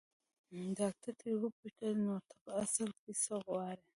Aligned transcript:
ډاکټر 0.79 1.13
ترې 1.19 1.31
وپوښتل 1.37 1.91
نو 2.05 2.15
ته 2.27 2.35
په 2.43 2.51
اصل 2.63 2.89
کې 2.99 3.11
څه 3.23 3.33
غواړې. 3.45 3.83